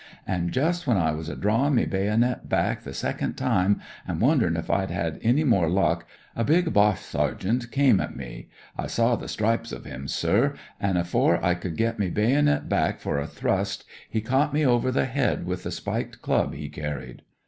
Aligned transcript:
An' 0.25 0.49
jus' 0.49 0.87
when 0.87 0.97
I 0.97 1.11
was 1.11 1.29
drawin' 1.29 1.75
me 1.75 1.85
baynit 1.85 2.49
back 2.49 2.81
the 2.81 2.91
second 2.91 3.35
time 3.35 3.79
an' 4.07 4.19
wonderin' 4.19 4.57
if 4.57 4.67
I'd 4.67 4.89
have 4.89 5.19
any 5.21 5.43
more 5.43 5.69
luck, 5.69 6.07
a 6.35 6.43
big 6.43 6.73
Boche 6.73 6.97
sergeant 7.01 7.71
come 7.71 8.01
at 8.01 8.15
me— 8.17 8.47
I 8.79 8.87
saw 8.87 9.15
the 9.15 9.27
stripes 9.27 9.71
of 9.71 9.85
him, 9.85 10.07
sir. 10.07 10.53
"STICKFAST" 10.55 10.65
AND 10.79 10.97
OFFICER 10.97 11.17
159 11.19 11.37
an' 11.37 11.37
afore 11.37 11.45
I 11.45 11.53
could 11.53 11.77
get 11.77 11.99
me 11.99 12.09
baynit 12.09 12.67
back 12.67 12.99
for 12.99 13.19
a 13.19 13.27
thrust 13.27 13.83
he 14.09 14.21
caught 14.21 14.55
me 14.55 14.65
over 14.65 14.91
the 14.91 15.05
head 15.05 15.45
with 15.45 15.61
the 15.61 15.71
spiked 15.71 16.23
club 16.23 16.55
he 16.55 16.67
carried. 16.67 17.21